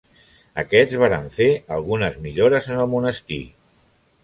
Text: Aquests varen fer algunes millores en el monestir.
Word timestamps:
Aquests 0.61 0.95
varen 1.03 1.27
fer 1.35 1.51
algunes 1.77 2.19
millores 2.25 2.73
en 2.73 2.83
el 2.87 2.91
monestir. 2.97 3.41